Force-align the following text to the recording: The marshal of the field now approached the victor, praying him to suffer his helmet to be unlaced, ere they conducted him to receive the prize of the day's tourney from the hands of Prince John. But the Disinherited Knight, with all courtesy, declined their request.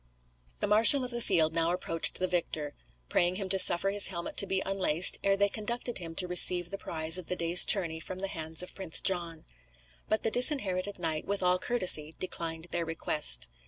The 0.61 0.67
marshal 0.67 1.03
of 1.03 1.11
the 1.11 1.21
field 1.21 1.53
now 1.53 1.71
approached 1.71 2.17
the 2.17 2.27
victor, 2.27 2.73
praying 3.07 3.35
him 3.35 3.49
to 3.49 3.59
suffer 3.59 3.91
his 3.91 4.07
helmet 4.07 4.35
to 4.37 4.47
be 4.47 4.63
unlaced, 4.65 5.19
ere 5.23 5.37
they 5.37 5.47
conducted 5.47 5.99
him 5.99 6.15
to 6.15 6.27
receive 6.27 6.71
the 6.71 6.77
prize 6.79 7.19
of 7.19 7.27
the 7.27 7.35
day's 7.35 7.63
tourney 7.63 7.99
from 7.99 8.17
the 8.17 8.27
hands 8.27 8.63
of 8.63 8.73
Prince 8.73 8.99
John. 8.99 9.45
But 10.09 10.23
the 10.23 10.31
Disinherited 10.31 10.97
Knight, 10.97 11.25
with 11.25 11.43
all 11.43 11.59
courtesy, 11.59 12.15
declined 12.17 12.65
their 12.71 12.83
request. 12.83 13.47